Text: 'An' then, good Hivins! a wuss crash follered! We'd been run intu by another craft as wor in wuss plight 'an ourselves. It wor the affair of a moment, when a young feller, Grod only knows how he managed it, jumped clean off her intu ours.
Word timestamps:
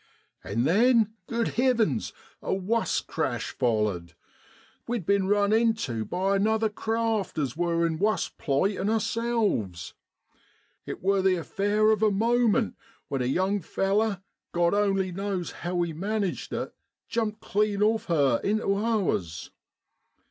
'An' 0.43 0.63
then, 0.63 1.13
good 1.27 1.49
Hivins! 1.57 2.11
a 2.41 2.55
wuss 2.55 3.01
crash 3.01 3.51
follered! 3.51 4.15
We'd 4.87 5.05
been 5.05 5.27
run 5.27 5.53
intu 5.53 6.05
by 6.05 6.35
another 6.37 6.69
craft 6.69 7.37
as 7.37 7.55
wor 7.55 7.85
in 7.85 7.99
wuss 7.99 8.27
plight 8.27 8.77
'an 8.79 8.89
ourselves. 8.89 9.93
It 10.87 11.03
wor 11.03 11.21
the 11.21 11.35
affair 11.35 11.91
of 11.91 12.01
a 12.01 12.09
moment, 12.09 12.77
when 13.09 13.21
a 13.21 13.25
young 13.25 13.59
feller, 13.59 14.23
Grod 14.55 14.73
only 14.73 15.11
knows 15.11 15.51
how 15.51 15.79
he 15.83 15.93
managed 15.93 16.51
it, 16.51 16.73
jumped 17.07 17.39
clean 17.39 17.83
off 17.83 18.05
her 18.05 18.41
intu 18.43 18.73
ours. 18.73 19.51